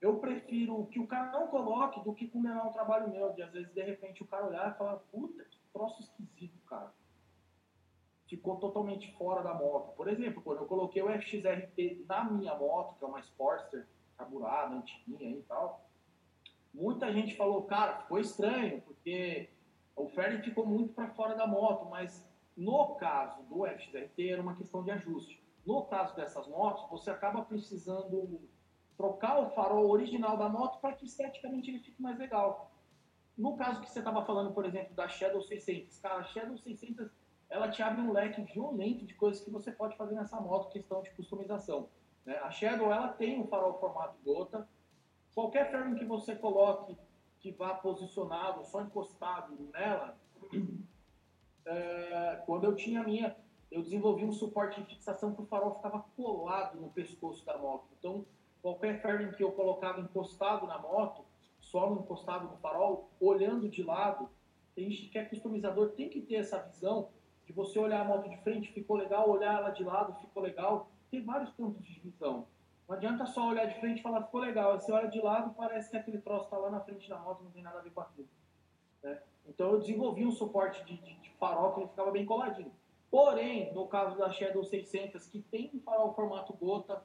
[0.00, 3.32] eu prefiro que o cara não coloque do que condenar um trabalho meu.
[3.32, 6.92] De às vezes, de repente, o cara olhar e falar, puta, que troço esquisito, cara.
[8.28, 9.96] Ficou totalmente fora da moto.
[9.96, 14.74] Por exemplo, quando eu coloquei o FXRT na minha moto, que é uma Sportster, carburada,
[14.74, 15.88] antiguinha e tal,
[16.74, 19.48] muita gente falou, cara, ficou estranho, porque
[19.98, 24.54] o fairing ficou muito para fora da moto, mas no caso do FXRT era uma
[24.54, 25.42] questão de ajuste.
[25.66, 28.40] No caso dessas motos, você acaba precisando
[28.96, 32.72] trocar o farol original da moto para que esteticamente ele fique mais legal.
[33.36, 37.08] No caso que você estava falando, por exemplo, da Shadow 600, cara, a Shadow 600
[37.48, 41.02] ela te abre um leque violento de coisas que você pode fazer nessa moto, questão
[41.02, 41.88] de customização.
[42.26, 42.36] Né?
[42.38, 44.68] A Shadow ela tem um farol formato gota.
[45.34, 46.96] Qualquer fairing que você coloque
[47.40, 50.18] que vá posicionado, só encostado nela,
[51.64, 53.36] é, quando eu tinha a minha,
[53.70, 57.86] eu desenvolvi um suporte de fixação que o farol ficava colado no pescoço da moto.
[57.98, 58.24] Então,
[58.62, 61.24] qualquer fairing que eu colocava encostado na moto,
[61.60, 64.28] solo encostado no farol, olhando de lado.
[64.76, 67.10] A gente que é customizador tem que ter essa visão
[67.44, 70.90] de você olhar a moto de frente, ficou legal, olhar ela de lado, ficou legal.
[71.10, 72.46] Tem vários campos de visão.
[72.88, 74.80] Não adianta só olhar de frente e falar ficou legal.
[74.80, 77.50] Você olha de lado, parece que aquele troço está lá na frente da moto, não
[77.50, 78.28] tem nada a ver com aquilo.
[79.02, 79.20] Né?
[79.46, 82.72] Então eu desenvolvi um suporte de, de, de farol que ele ficava bem coladinho.
[83.10, 87.02] Porém, no caso da Shadow 600, que tem um farol formato gota,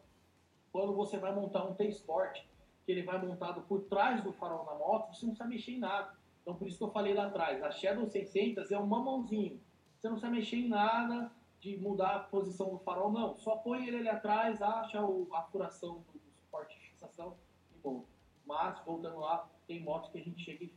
[0.71, 2.41] quando você vai montar um T-Sport,
[2.85, 5.79] que ele vai montado por trás do farol na moto, você não precisa mexer em
[5.79, 6.13] nada.
[6.41, 9.61] Então, por isso que eu falei lá atrás, a Shadow 600 é um mamãozinho.
[9.97, 11.29] Você não precisa mexer em nada
[11.63, 13.37] de mudar a posição do farol, não.
[13.37, 17.37] Só põe ele ali atrás, acha o, a furação do, suporte de fixação
[17.73, 18.05] e bom.
[18.45, 20.73] Mas, voltando lá, tem motos que a gente chega e,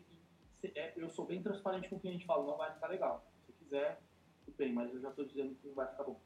[0.63, 3.27] e é, eu sou bem transparente com o cliente, falo, não vai ficar legal.
[3.45, 4.01] Se quiser,
[4.45, 6.21] tudo bem, mas eu já estou dizendo que não vai ficar bom.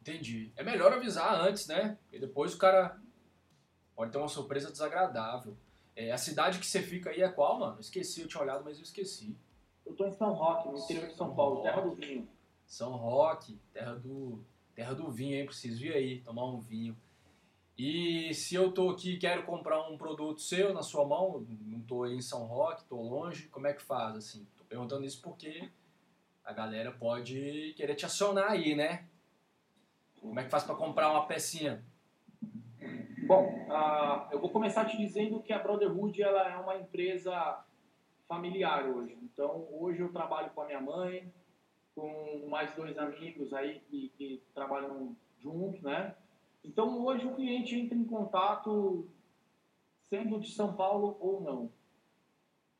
[0.00, 0.52] Entendi.
[0.56, 1.96] É melhor avisar antes, né?
[2.02, 3.00] Porque depois o cara
[3.94, 5.56] pode ter uma surpresa desagradável.
[5.94, 7.78] É, a cidade que você fica aí é qual, mano?
[7.78, 9.36] Esqueci, eu tinha olhado, mas eu esqueci.
[9.86, 12.28] Eu tô em São Roque, no interior de São Paulo, terra do vinho.
[12.66, 15.46] São Roque, terra do, terra do vinho, hein?
[15.46, 16.96] Preciso ir aí, tomar um vinho.
[17.76, 21.80] E se eu tô aqui e quero comprar um produto seu na sua mão, não
[21.80, 24.46] tô aí em São Roque, tô longe, como é que faz, assim?
[24.56, 25.68] Tô perguntando isso porque
[26.44, 29.08] a galera pode querer te acionar aí, né?
[30.20, 31.84] Como é que faz para comprar uma pecinha?
[33.26, 37.64] Bom, uh, eu vou começar te dizendo que a Brotherhood ela é uma empresa
[38.28, 39.18] familiar hoje.
[39.22, 41.32] Então, hoje eu trabalho com a minha mãe,
[41.94, 46.14] com mais dois amigos aí que, que trabalham juntos, né?
[46.64, 49.06] Então, hoje o cliente entra em contato,
[50.08, 51.70] sendo de São Paulo ou não.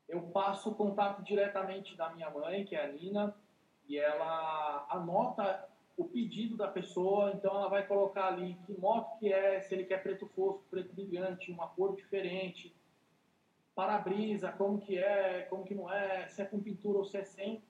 [0.07, 3.35] Eu passo o contato diretamente da minha mãe, que é a Nina,
[3.87, 9.31] e ela anota o pedido da pessoa, então ela vai colocar ali que moto que
[9.31, 12.75] é, se ele quer preto fosco, preto brilhante, uma cor diferente,
[13.73, 17.23] para-brisa, como que é, como que não é, se é com pintura ou se é
[17.23, 17.63] sem.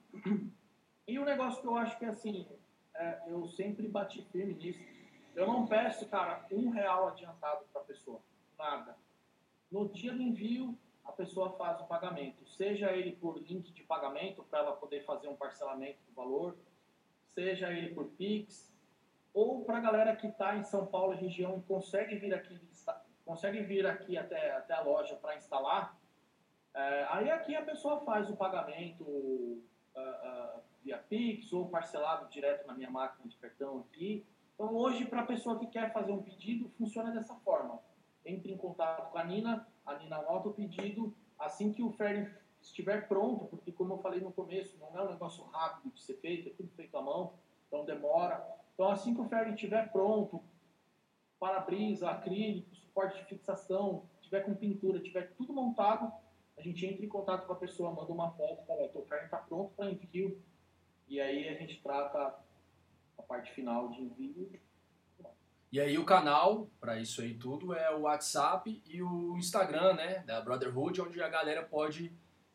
[1.06, 2.46] E o um negócio que eu acho que assim,
[2.94, 4.84] é, eu sempre bati firme nisso,
[5.34, 8.20] eu não peço, cara, um real adiantado para a pessoa,
[8.58, 8.96] nada.
[9.70, 14.42] No dia do envio, a pessoa faz o pagamento, seja ele por link de pagamento
[14.44, 16.56] para ela poder fazer um parcelamento do valor,
[17.34, 18.72] seja ele por Pix,
[19.32, 22.58] ou para a galera que está em São Paulo região e consegue vir aqui,
[23.24, 25.96] consegue vir aqui até, até a loja para instalar,
[26.74, 29.62] é, aí aqui a pessoa faz o pagamento uh,
[29.96, 34.24] uh, via Pix ou parcelado direto na minha máquina de cartão aqui.
[34.54, 37.80] Então hoje para a pessoa que quer fazer um pedido funciona dessa forma.
[38.24, 42.32] Entre em contato com a Nina, a Nina anota o pedido, assim que o ferry
[42.62, 46.14] estiver pronto, porque como eu falei no começo, não é um negócio rápido de ser
[46.14, 47.34] feito, é tudo feito à mão,
[47.66, 48.46] então demora.
[48.74, 50.40] Então assim que o ferry estiver pronto,
[51.38, 56.12] para-brisa, acrílico, suporte de fixação, tiver com pintura, tiver tudo montado,
[56.56, 59.38] a gente entra em contato com a pessoa, manda uma foto, fala, o ferry está
[59.38, 60.40] pronto para envio,
[61.08, 62.34] e aí a gente trata
[63.18, 64.50] a parte final de envio.
[65.72, 70.20] E aí o canal para isso aí tudo é o WhatsApp e o Instagram, né,
[70.20, 72.12] da Brotherhood, onde a galera pode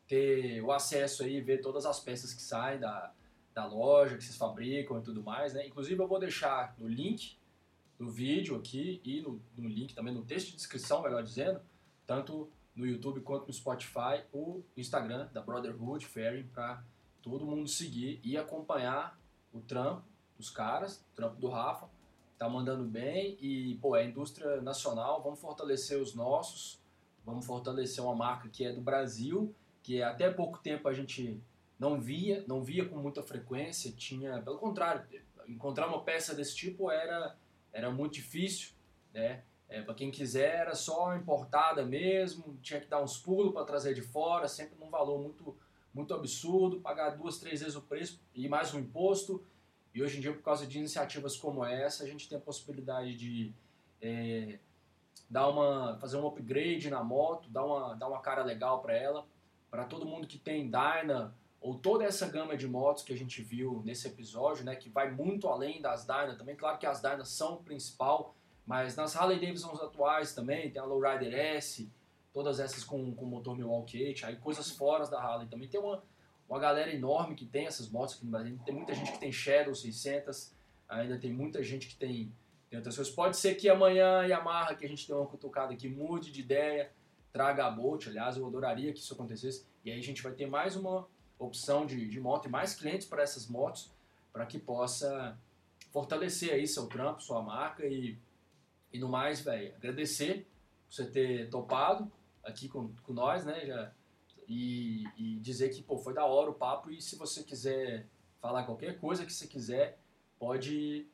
[0.08, 3.12] ter o acesso aí, ver todas as peças que saem da,
[3.54, 5.66] da loja, que vocês fabricam e tudo mais, né?
[5.66, 7.36] Inclusive eu vou deixar no link
[7.98, 11.60] do vídeo aqui e no, no link também no texto de descrição, melhor dizendo,
[12.06, 16.82] tanto no YouTube quanto no Spotify, o Instagram da Brotherhood Fairing para
[17.22, 19.18] todo mundo seguir e acompanhar
[19.52, 20.02] o trampo
[20.36, 21.88] dos caras, o trampo do Rafa,
[22.38, 26.80] tá mandando bem e, pô, é indústria nacional, vamos fortalecer os nossos,
[27.24, 31.40] vamos fortalecer uma marca que é do Brasil que até pouco tempo a gente
[31.78, 35.04] não via, não via com muita frequência, tinha, pelo contrário,
[35.48, 37.36] encontrar uma peça desse tipo era,
[37.72, 38.70] era muito difícil,
[39.12, 39.42] né?
[39.68, 43.94] É, para quem quiser era só importada mesmo, tinha que dar uns pulos para trazer
[43.94, 45.56] de fora, sempre num valor muito,
[45.94, 49.44] muito absurdo, pagar duas, três vezes o preço e mais um imposto.
[49.94, 53.14] E hoje em dia, por causa de iniciativas como essa, a gente tem a possibilidade
[53.16, 53.52] de
[54.00, 54.58] é,
[55.28, 59.26] dar uma, fazer um upgrade na moto, dar uma, dar uma cara legal para ela
[59.72, 63.40] para todo mundo que tem Dyna ou toda essa gama de motos que a gente
[63.40, 66.54] viu nesse episódio, né, que vai muito além das Dyna também.
[66.54, 68.34] Claro que as Dyna são o principal,
[68.66, 71.90] mas nas Harley Davidson atuais também, tem a Lowrider S,
[72.32, 75.68] todas essas com, com motor Milwaukee 8, aí coisas fora da Harley também.
[75.68, 76.02] Tem uma,
[76.48, 79.30] uma galera enorme que tem essas motos aqui no Brasil, tem muita gente que tem
[79.30, 80.52] Shadow 600,
[80.88, 82.32] ainda tem muita gente que tem,
[82.70, 83.14] tem outras coisas.
[83.14, 86.90] Pode ser que amanhã Yamaha, que a gente deu uma cutucada aqui, mude de ideia,
[87.32, 89.66] traga a Bolt, aliás, eu adoraria que isso acontecesse.
[89.84, 91.06] E aí a gente vai ter mais uma
[91.38, 93.90] opção de, de moto e mais clientes para essas motos,
[94.32, 95.36] para que possa
[95.90, 98.16] fortalecer aí seu trampo, sua marca e,
[98.92, 100.46] e no mais, velho, agradecer
[100.86, 102.10] por você ter topado
[102.44, 103.92] aqui com, com nós, né, já,
[104.48, 108.06] e, e dizer que, pô, foi da hora o papo e se você quiser
[108.40, 109.98] falar qualquer coisa que você quiser,
[110.38, 111.06] pode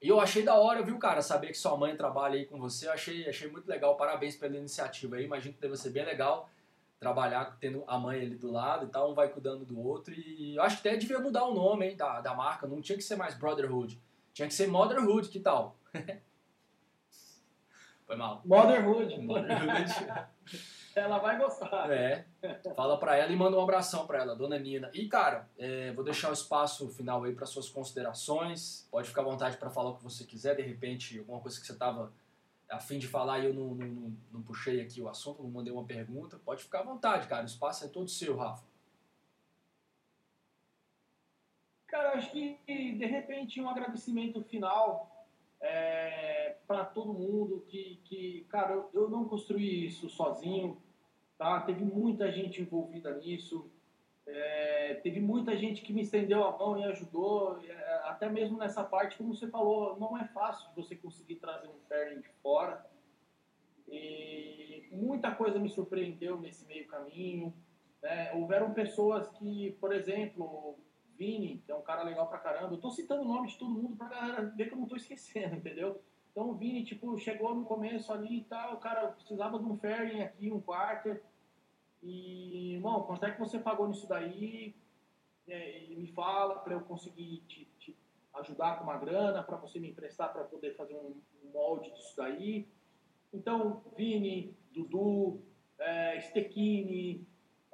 [0.00, 2.86] e eu achei da hora, viu, cara, saber que sua mãe trabalha aí com você.
[2.86, 3.96] Eu achei, achei muito legal.
[3.96, 5.24] Parabéns pela iniciativa aí.
[5.24, 6.48] Imagino que deve ser bem legal
[6.98, 10.12] trabalhar tendo a mãe ali do lado e tal, um vai cuidando do outro.
[10.12, 12.98] E eu acho que até devia mudar o nome hein, da, da marca, não tinha
[12.98, 14.00] que ser mais Brotherhood,
[14.32, 15.76] tinha que ser Motherhood, que tal?
[18.06, 18.42] Foi mal.
[18.44, 19.18] Motherhood.
[19.18, 19.92] Motherhood.
[20.98, 21.90] ela vai gostar.
[21.90, 22.26] É.
[22.76, 24.90] Fala pra ela e manda um abração pra ela, dona Nina.
[24.92, 28.86] E, cara, é, vou deixar o espaço final aí para suas considerações.
[28.90, 31.66] Pode ficar à vontade para falar o que você quiser, de repente, alguma coisa que
[31.66, 32.12] você tava
[32.68, 35.50] a fim de falar e eu não, não, não, não, puxei aqui o assunto, não
[35.50, 36.38] mandei uma pergunta.
[36.44, 37.42] Pode ficar à vontade, cara.
[37.42, 38.66] O espaço é todo seu, Rafa.
[41.86, 45.26] Cara, acho que de repente um agradecimento final
[45.60, 50.80] é, para todo mundo que, que cara, eu, eu não construí isso sozinho,
[51.38, 51.60] tá?
[51.60, 53.70] Teve muita gente envolvida nisso,
[54.26, 58.84] é, teve muita gente que me estendeu a mão e ajudou, é, até mesmo nessa
[58.84, 62.84] parte, como você falou, não é fácil você conseguir trazer um pairing de fora.
[63.86, 67.54] E muita coisa me surpreendeu nesse meio caminho.
[68.02, 68.32] Né?
[68.34, 70.78] Houveram pessoas que, por exemplo,
[71.16, 72.74] Vini, que é um cara legal pra caramba.
[72.74, 74.96] Eu tô citando o nome de todo mundo pra galera ver que eu não tô
[74.96, 76.02] esquecendo, entendeu?
[76.30, 79.76] Então o Vini, tipo, chegou no começo ali e tal, o cara precisava de um
[79.76, 81.24] fairing aqui, um quarter.
[82.02, 84.74] E, irmão, quanto é que você pagou nisso daí?
[85.46, 87.96] É, me fala para eu conseguir te, te,
[88.34, 92.14] ajudar com uma grana, para você me emprestar para poder fazer um, um, molde disso
[92.16, 92.68] daí.
[93.32, 95.42] Então, Vini, Dudu,
[95.78, 96.18] é,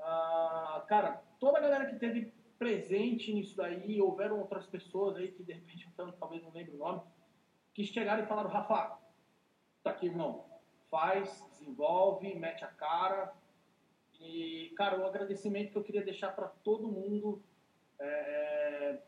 [0.00, 5.42] ah, cara, toda a galera que teve presente nisso daí, houveram outras pessoas aí que
[5.42, 7.02] de repente, então, talvez não lembre o nome,
[7.72, 8.98] que chegaram e falaram, Rafa,
[9.82, 10.44] tá aqui, irmão,
[10.90, 13.34] faz, desenvolve, mete a cara.
[14.24, 17.42] E, cara, o agradecimento que eu queria deixar para todo mundo
[17.98, 19.02] é, é,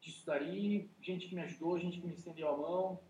[0.00, 3.00] disso daí, gente que me ajudou, gente que me estendeu a mão.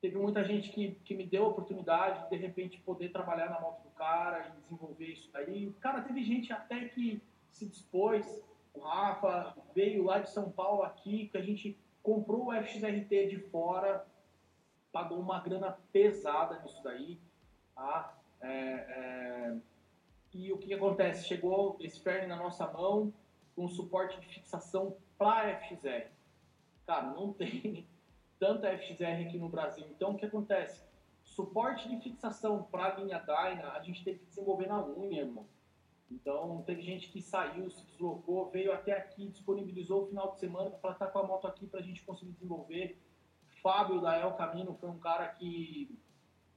[0.00, 3.60] Teve muita gente que, que me deu a oportunidade de, de repente, poder trabalhar na
[3.60, 5.72] moto do cara e desenvolver isso daí.
[5.80, 11.28] Cara, teve gente até que se dispôs o Rafa veio lá de São Paulo aqui,
[11.28, 14.04] que a gente comprou o FXRT de fora,
[14.92, 17.18] pagou uma grana pesada nisso daí.
[17.74, 18.18] Tá?
[18.40, 19.56] É, é...
[20.34, 21.28] E o que, que, acontece?
[21.28, 23.14] Chegou esse ferro na nossa mão
[23.54, 26.10] com suporte de fixação para FXR.
[26.84, 27.86] Cara, não tem
[28.38, 29.86] tanta FXR aqui no Brasil.
[29.90, 30.82] Então, o que acontece?
[31.22, 35.46] Suporte de fixação para a linha Dyna, a gente teve que desenvolver na unha, irmão.
[36.10, 40.70] Então, teve gente que saiu, se deslocou, veio até aqui, disponibilizou o final de semana
[40.70, 43.00] para estar com a moto aqui para a gente conseguir desenvolver.
[43.62, 45.96] Fábio da El Camino foi um cara que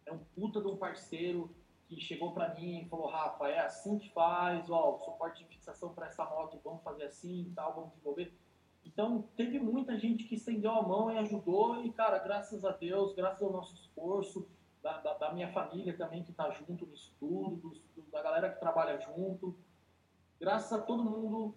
[0.05, 1.55] é um puta de um parceiro
[1.87, 5.93] que chegou para mim e falou: Rafa, é assim que faz, ó, suporte de fixação
[5.93, 8.33] para essa moto, vamos fazer assim e tal, vamos desenvolver.
[8.85, 13.13] Então, teve muita gente que estendeu a mão e ajudou, e cara, graças a Deus,
[13.13, 14.47] graças ao nosso esforço,
[14.81, 17.79] da, da, da minha família também que está junto nisso tudo,
[18.11, 19.57] da galera que trabalha junto.
[20.39, 21.55] Graças a todo mundo,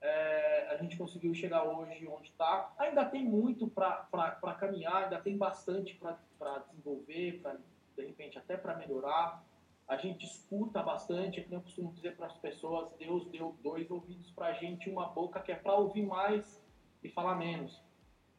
[0.00, 2.72] é, a gente conseguiu chegar hoje onde está.
[2.78, 7.56] Ainda tem muito para caminhar, ainda tem bastante para desenvolver, pra,
[7.96, 9.44] de repente até para melhorar.
[9.90, 14.30] A gente escuta bastante, que eu costumo dizer para as pessoas, Deus deu dois ouvidos
[14.30, 16.62] para a gente, uma boca que é para ouvir mais
[17.02, 17.82] e falar menos.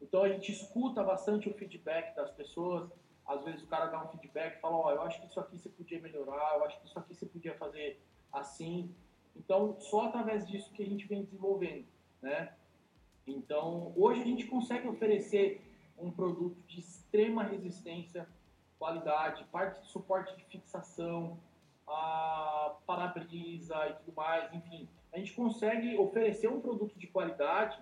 [0.02, 2.90] Então a gente escuta bastante o feedback das pessoas,
[3.28, 5.42] às vezes o cara dá um feedback e fala, ó, oh, eu acho que isso
[5.42, 8.00] aqui você podia melhorar, eu acho que isso aqui você podia fazer
[8.32, 8.96] assim.
[9.36, 11.86] Então, só através disso que a gente vem desenvolvendo,
[12.22, 12.56] né?
[13.28, 15.62] Então, hoje a gente consegue oferecer
[15.98, 18.26] um produto de extrema resistência,
[18.82, 21.38] qualidade, parte de suporte de fixação,
[21.88, 24.90] a para-brisa e tudo mais, enfim.
[25.14, 27.80] A gente consegue oferecer um produto de qualidade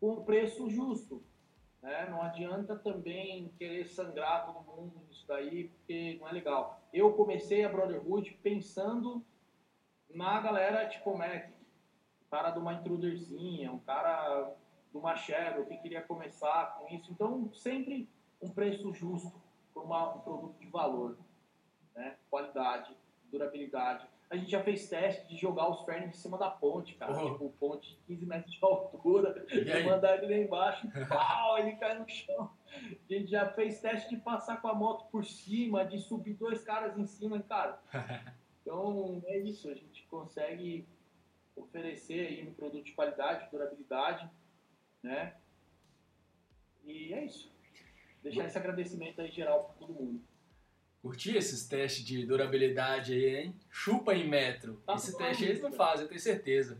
[0.00, 1.22] com preço justo.
[1.82, 2.08] Né?
[2.08, 6.80] Não adianta também querer sangrar todo mundo nisso daí, porque não é legal.
[6.90, 9.22] Eu comecei a Brotherhood pensando
[10.08, 14.54] na galera tipo Mac, um cara de uma intruderzinha, um cara
[14.90, 17.12] de uma Shadow que queria começar com isso.
[17.12, 18.08] Então, sempre
[18.40, 19.47] um preço justo
[19.78, 21.16] por uma, um produto de valor,
[21.94, 22.16] né?
[22.28, 22.96] qualidade,
[23.30, 24.06] durabilidade.
[24.28, 27.12] A gente já fez teste de jogar os fernos em cima da ponte, cara.
[27.12, 27.32] Oh.
[27.32, 29.46] Tipo, ponte de 15 metros de altura.
[29.50, 32.50] E mandar ele lá embaixo, pau, ele cai no chão.
[32.70, 36.62] A gente já fez teste de passar com a moto por cima, de subir dois
[36.62, 37.80] caras em cima, cara.
[38.60, 39.70] Então, é isso.
[39.70, 40.86] A gente consegue
[41.56, 44.30] oferecer aí um produto de qualidade, durabilidade,
[45.02, 45.34] né?
[46.84, 47.50] E é isso.
[48.22, 50.20] Deixar esse agradecimento aí geral para todo mundo.
[51.00, 53.54] Curti esses testes de durabilidade aí, hein?
[53.70, 54.82] Chupa em metro.
[54.84, 56.78] Tá Esse teste eles não fazem, eu tenho certeza.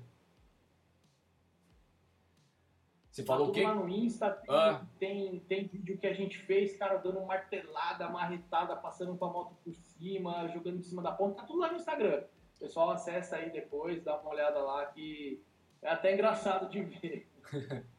[3.11, 3.62] Você tá falou o quê?
[3.62, 4.86] lá no Insta, tem, ah.
[4.99, 9.57] tem, tem, vídeo que a gente fez, cara, dando martelada, marretada, passando com a moto
[9.64, 11.36] por cima, jogando em cima da ponta.
[11.36, 12.22] Tá tudo lá no Instagram.
[12.57, 15.43] O pessoal acessa aí depois, dá uma olhada lá que
[15.82, 17.28] é até engraçado de ver.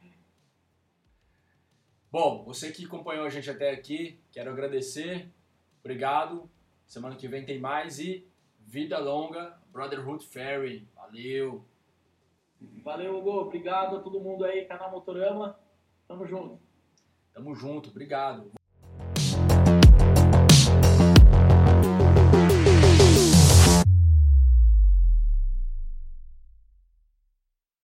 [2.11, 5.29] Bom, você que acompanhou a gente até aqui, quero agradecer.
[5.79, 6.49] Obrigado.
[6.87, 8.27] Semana que vem tem mais e
[8.59, 10.87] vida longa, Brotherhood Ferry.
[10.95, 11.63] Valeu.
[12.83, 13.41] Valeu, Hugo.
[13.41, 15.59] Obrigado a todo mundo aí, canal Motorama.
[16.07, 16.59] Tamo junto.
[17.31, 18.58] Tamo junto, obrigado.